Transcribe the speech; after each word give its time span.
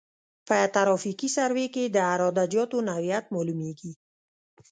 په 0.47 0.57
ترافیکي 0.75 1.29
سروې 1.35 1.67
کې 1.73 1.83
د 1.87 1.97
عراده 2.11 2.43
جاتو 2.53 2.77
نوعیت 2.89 3.25
معلومیږي 3.35 3.91